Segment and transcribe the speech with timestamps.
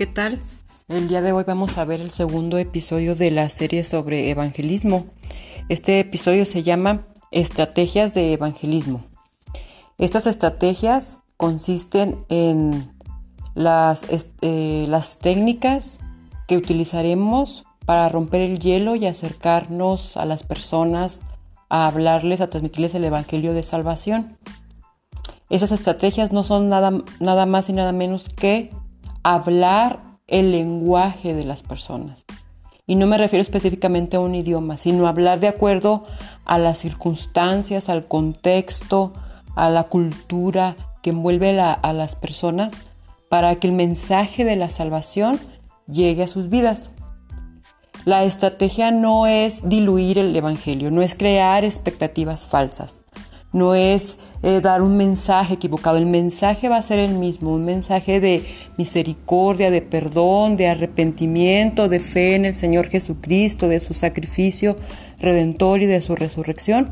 [0.00, 0.40] ¿qué tal?
[0.88, 5.04] El día de hoy vamos a ver el segundo episodio de la serie sobre evangelismo.
[5.68, 9.04] Este episodio se llama Estrategias de Evangelismo.
[9.98, 12.90] Estas estrategias consisten en
[13.54, 14.06] las,
[14.40, 15.98] eh, las técnicas
[16.48, 21.20] que utilizaremos para romper el hielo y acercarnos a las personas,
[21.68, 24.38] a hablarles, a transmitirles el Evangelio de Salvación.
[25.50, 28.70] Esas estrategias no son nada, nada más y nada menos que
[29.22, 32.24] hablar el lenguaje de las personas.
[32.86, 36.04] Y no me refiero específicamente a un idioma, sino hablar de acuerdo
[36.44, 39.12] a las circunstancias, al contexto,
[39.54, 42.72] a la cultura que envuelve a las personas
[43.28, 45.38] para que el mensaje de la salvación
[45.86, 46.90] llegue a sus vidas.
[48.04, 53.00] La estrategia no es diluir el Evangelio, no es crear expectativas falsas,
[53.52, 55.96] no es eh, dar un mensaje equivocado.
[55.96, 58.44] El mensaje va a ser el mismo, un mensaje de
[58.76, 64.76] misericordia, de perdón, de arrepentimiento, de fe en el Señor Jesucristo, de su sacrificio
[65.18, 66.90] redentor y de su resurrección,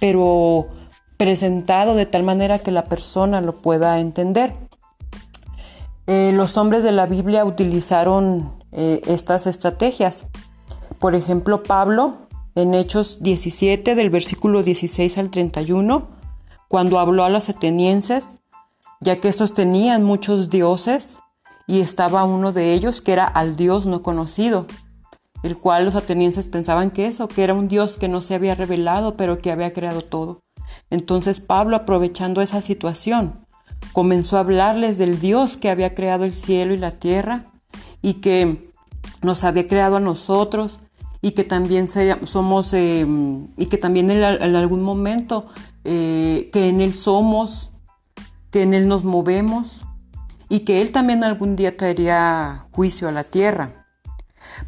[0.00, 0.68] pero
[1.16, 4.54] presentado de tal manera que la persona lo pueda entender.
[6.06, 10.24] Eh, los hombres de la Biblia utilizaron eh, estas estrategias.
[10.98, 16.08] Por ejemplo, Pablo en Hechos 17 del versículo 16 al 31,
[16.68, 18.36] cuando habló a los atenienses,
[19.00, 21.18] ya que estos tenían muchos dioses
[21.66, 24.66] y estaba uno de ellos que era al Dios no conocido,
[25.42, 28.54] el cual los atenienses pensaban que eso, que era un Dios que no se había
[28.54, 30.42] revelado, pero que había creado todo.
[30.90, 33.46] Entonces Pablo, aprovechando esa situación,
[33.92, 37.52] comenzó a hablarles del Dios que había creado el cielo y la tierra
[38.02, 38.70] y que
[39.22, 40.80] nos había creado a nosotros
[41.22, 43.06] y que también somos, eh,
[43.56, 45.48] y que también en, algún momento,
[45.84, 47.70] eh, que en Él somos,
[48.50, 49.82] que en Él nos movemos
[50.48, 53.86] y que Él también algún día traería juicio a la tierra.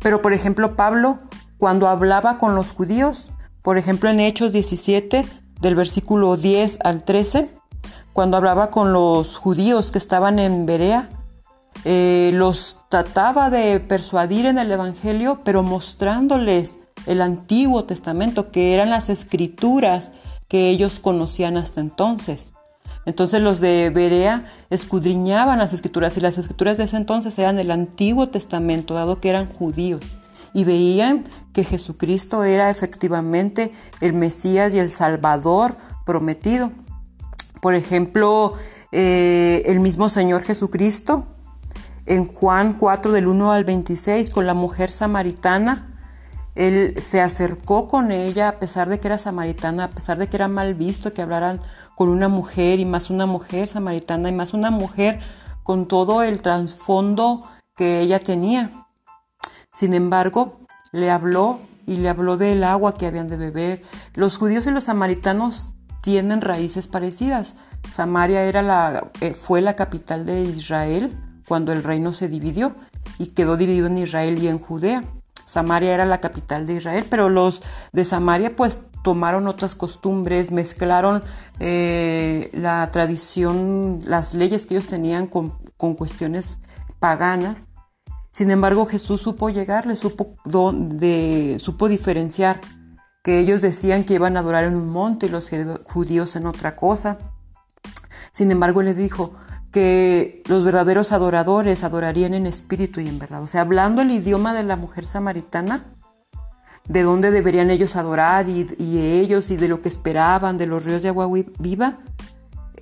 [0.00, 1.18] Pero por ejemplo, Pablo,
[1.58, 3.30] cuando hablaba con los judíos,
[3.62, 5.26] por ejemplo en Hechos 17,
[5.60, 7.50] del versículo 10 al 13,
[8.12, 11.08] cuando hablaba con los judíos que estaban en Berea,
[11.84, 18.90] eh, los trataba de persuadir en el Evangelio, pero mostrándoles el Antiguo Testamento, que eran
[18.90, 20.10] las escrituras
[20.48, 22.52] que ellos conocían hasta entonces.
[23.04, 27.70] Entonces los de Berea escudriñaban las escrituras y las escrituras de ese entonces eran el
[27.70, 30.02] Antiguo Testamento, dado que eran judíos,
[30.54, 36.70] y veían que Jesucristo era efectivamente el Mesías y el Salvador prometido.
[37.60, 38.54] Por ejemplo,
[38.92, 41.26] eh, el mismo Señor Jesucristo
[42.06, 45.88] en Juan 4 del 1 al 26 con la mujer samaritana.
[46.54, 50.36] Él se acercó con ella a pesar de que era samaritana, a pesar de que
[50.36, 51.60] era mal visto que hablaran
[51.96, 55.20] con una mujer y más una mujer samaritana y más una mujer
[55.62, 57.40] con todo el trasfondo
[57.74, 58.70] que ella tenía.
[59.72, 60.60] Sin embargo,
[60.92, 63.82] le habló y le habló del agua que habían de beber.
[64.14, 65.68] Los judíos y los samaritanos
[66.02, 67.56] tienen raíces parecidas.
[67.90, 71.18] Samaria era la, eh, fue la capital de Israel
[71.52, 72.74] cuando el reino se dividió
[73.18, 75.04] y quedó dividido en Israel y en Judea.
[75.44, 77.60] Samaria era la capital de Israel, pero los
[77.92, 81.22] de Samaria pues tomaron otras costumbres, mezclaron
[81.60, 86.56] eh, la tradición, las leyes que ellos tenían con, cuestiones
[86.98, 87.66] paganas.
[88.30, 92.62] Sin embargo, Jesús supo llegarle, supo, de, supo diferenciar
[93.22, 95.50] que ellos decían que iban a adorar en un monte y los
[95.84, 97.18] judíos en otra cosa.
[98.32, 99.34] Sin embargo, le dijo,
[99.72, 103.42] que los verdaderos adoradores adorarían en espíritu y en verdad.
[103.42, 105.82] O sea, hablando el idioma de la mujer samaritana,
[106.86, 111.02] de dónde deberían ellos adorar y, ellos y de lo que esperaban de los ríos
[111.02, 111.28] de agua
[111.58, 111.98] viva,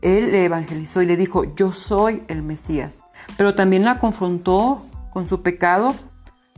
[0.03, 3.03] él le evangelizó y le dijo, yo soy el Mesías.
[3.37, 5.95] Pero también la confrontó con su pecado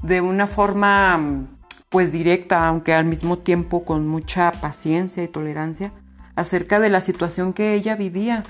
[0.03, 1.47] de una forma
[1.91, 5.93] pues directa, aunque al mismo tiempo con mucha paciencia y tolerancia,
[6.37, 8.45] acerca de la situación que ella vivía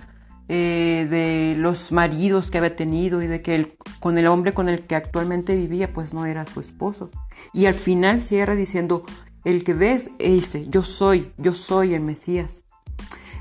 [0.55, 4.83] eh, de los maridos que había tenido y de que con el hombre con el
[4.83, 7.09] que actualmente vivía pues no era su esposo.
[7.55, 9.03] Y al final cierra diciendo,
[9.47, 12.65] el que ves, ese, yo soy, yo soy el Mesías.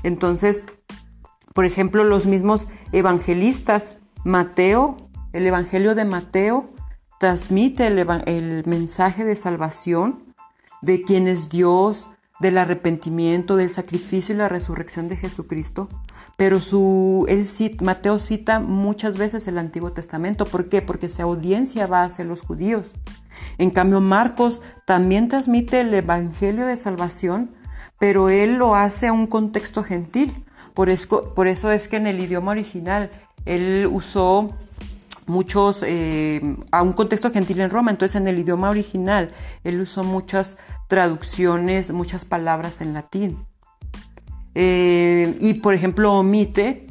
[0.02, 0.64] Entonces,
[1.52, 4.96] por ejemplo, los mismos evangelistas, Mateo,
[5.34, 6.70] el Evangelio de Mateo,
[7.20, 10.34] transmite el, el mensaje de salvación
[10.80, 12.08] de quién es Dios,
[12.42, 15.88] del arrepentimiento, del sacrificio y la resurrección de Jesucristo,
[16.36, 17.46] pero su, él
[17.80, 20.44] Mateo cita muchas veces el Antiguo Testamento.
[20.44, 20.82] ¿Por qué?
[20.82, 22.92] Porque su audiencia va hacia los judíos.
[23.58, 27.52] En cambio, Marcos también transmite el Evangelio de Salvación,
[28.00, 30.44] pero él lo hace a un contexto gentil.
[30.74, 33.10] Por eso, por eso es que en el idioma original
[33.44, 34.56] él usó
[35.26, 39.30] muchos, eh, a un contexto gentil en Roma, entonces en el idioma original
[39.64, 40.56] él usó muchas
[40.88, 43.46] traducciones, muchas palabras en latín.
[44.54, 46.86] Eh, y por ejemplo omite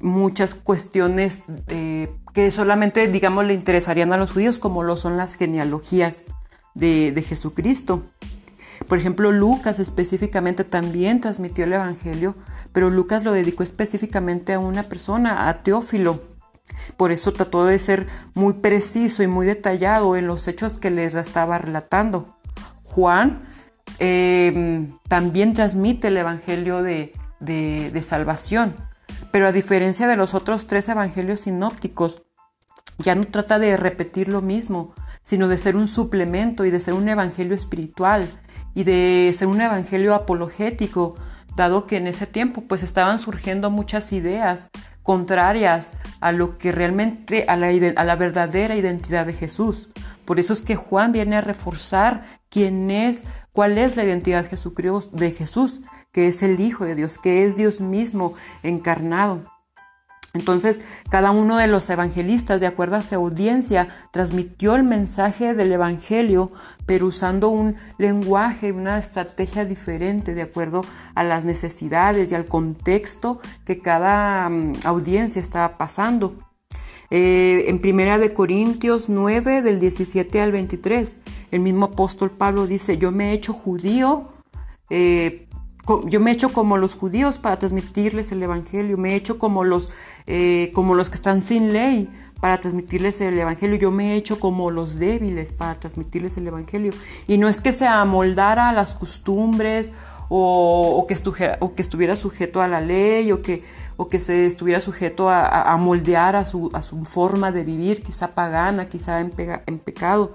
[0.00, 5.34] muchas cuestiones eh, que solamente, digamos, le interesarían a los judíos, como lo son las
[5.34, 6.24] genealogías
[6.74, 8.02] de, de Jesucristo.
[8.88, 12.34] Por ejemplo, Lucas específicamente también transmitió el Evangelio,
[12.72, 16.35] pero Lucas lo dedicó específicamente a una persona, a Teófilo.
[16.96, 21.14] Por eso trató de ser muy preciso y muy detallado en los hechos que les
[21.14, 22.36] estaba relatando.
[22.84, 23.48] Juan
[23.98, 28.74] em, también transmite el Evangelio de, de salvación,
[29.30, 32.22] pero a diferencia de los otros tres Evangelios sinópticos,
[32.98, 36.94] ya no trata de repetir lo mismo, sino de ser un suplemento y de ser
[36.94, 38.26] un Evangelio espiritual
[38.74, 41.16] y de ser un Evangelio apologético,
[41.56, 44.68] dado que en ese tiempo pues estaban surgiendo muchas ideas
[45.02, 45.92] contrarias
[46.26, 49.88] a lo que realmente, a la, a la verdadera identidad de Jesús.
[50.24, 55.30] Por eso es que Juan viene a reforzar quién es, cuál es la identidad de
[55.30, 55.80] Jesús,
[56.10, 58.34] que es el Hijo de Dios, que es Dios mismo
[58.64, 59.55] encarnado.
[60.36, 60.80] Entonces,
[61.10, 66.52] cada uno de los evangelistas, de acuerdo a su audiencia, transmitió el mensaje del Evangelio,
[66.86, 70.82] pero usando un lenguaje, una estrategia diferente, de acuerdo
[71.14, 76.36] a las necesidades y al contexto que cada mm, audiencia estaba pasando.
[77.10, 81.16] Eh, en Primera de Corintios 9, del 17 al 23,
[81.50, 84.28] el mismo apóstol Pablo dice, yo me he hecho judío,
[84.90, 85.45] eh,
[86.06, 89.64] yo me he hecho como los judíos para transmitirles el Evangelio, me he hecho como
[89.64, 89.90] los
[90.26, 92.10] eh, como los que están sin ley
[92.40, 93.76] para transmitirles el Evangelio.
[93.76, 96.92] Yo me he hecho como los débiles para transmitirles el Evangelio.
[97.26, 99.92] Y no es que se amoldara a las costumbres
[100.28, 103.64] o, que, estuviera sujeto a la ley o que,
[103.96, 106.70] o que se estuviera sujeto a, moldear a su,
[107.04, 110.34] forma de vivir, quizá pagana, quizá en, pecado,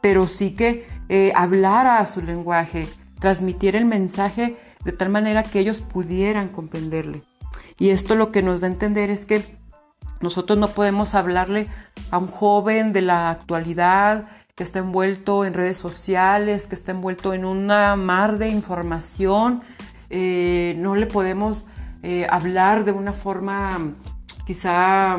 [0.00, 2.88] pero sí que eh, hablara a su lenguaje,
[3.20, 7.22] transmitiera el mensaje de tal manera que ellos pudieran comprenderle.
[7.78, 9.44] Y esto lo que nos da a entender es que
[10.20, 11.68] nosotros no podemos hablarle
[12.10, 17.34] a un joven de la actualidad que está envuelto en redes sociales, que está envuelto
[17.34, 19.62] en una mar de información.
[20.10, 21.64] Eh, no le podemos
[22.02, 23.94] eh, hablar de una forma
[24.46, 25.18] quizá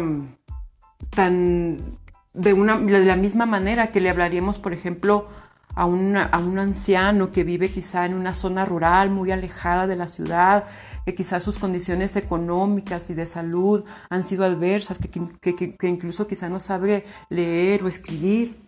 [1.09, 1.97] tan
[2.33, 5.27] de, una, de la misma manera que le hablaríamos, por ejemplo,
[5.75, 10.07] a, a un anciano que vive quizá en una zona rural muy alejada de la
[10.07, 10.65] ciudad,
[11.05, 16.59] que quizás sus condiciones económicas y de salud han sido adversas, que, incluso quizá no
[16.59, 18.61] sabe leer o escribir.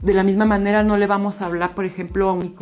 [0.00, 2.54] De la misma manera no le vamos a hablar, por ejemplo, a un,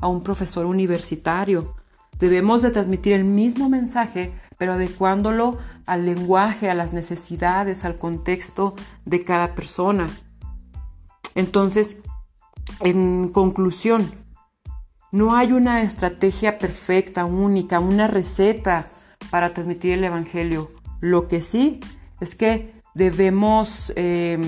[0.00, 1.74] a un profesor universitario.
[2.18, 8.74] Debemos de transmitir el mismo mensaje, pero adecuándolo al lenguaje, a las necesidades, al contexto
[9.06, 10.08] de cada persona.
[11.34, 11.96] Entonces,
[12.80, 14.10] en conclusión,
[15.10, 18.90] no hay una estrategia perfecta, única, una receta
[19.30, 20.70] para transmitir el Evangelio.
[21.00, 21.80] Lo que sí
[22.20, 24.38] es que debemos, eh,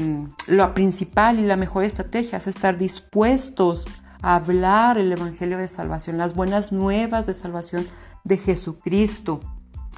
[0.49, 3.87] lo principal y la mejor estrategia es estar dispuestos
[4.23, 7.87] a hablar el Evangelio de salvación, las buenas nuevas de salvación
[8.25, 9.41] de Jesucristo,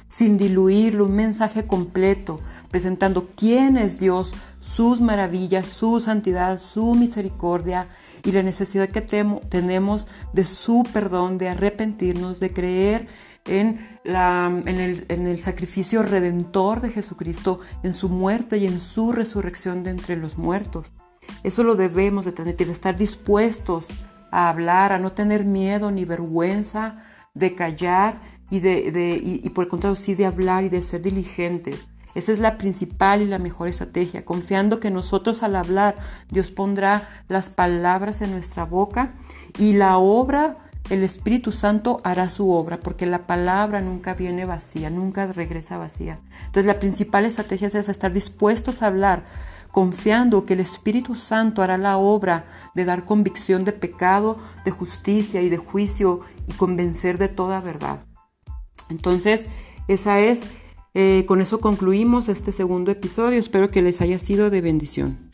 [0.07, 2.39] sin diluirlo, un mensaje completo,
[2.71, 7.87] presentando quién es Dios, sus maravillas, su santidad, su misericordia
[8.23, 13.07] y la necesidad que tenemos de su perdón, de arrepentirnos, de creer
[13.45, 18.79] en, la, en, el, en, el, sacrificio redentor de Jesucristo, en su muerte y en
[18.79, 20.93] su resurrección de entre los muertos.
[21.43, 23.85] Eso lo debemos de tener, de estar dispuestos
[24.31, 27.03] a hablar, a no tener miedo ni vergüenza
[27.33, 31.01] de callar y, de, de y por el contrario sí de hablar y de ser
[31.01, 31.87] diligentes.
[32.15, 35.95] Esa es la principal y la mejor estrategia, confiando que nosotros al hablar
[36.29, 39.13] Dios pondrá las palabras en nuestra boca
[39.57, 40.57] y la obra,
[40.89, 46.19] el Espíritu Santo hará su obra, porque la palabra nunca viene vacía, nunca regresa vacía.
[46.45, 49.23] Entonces la principal estrategia es estar dispuestos a hablar,
[49.71, 55.41] confiando que el Espíritu Santo hará la obra de dar convicción de pecado, de justicia
[55.41, 58.05] y de juicio y convencer de toda verdad.
[58.89, 59.47] Entonces,
[59.87, 60.43] esa es
[60.93, 63.39] eh, con eso concluimos este segundo episodio.
[63.39, 65.32] Espero que les haya sido de bendición.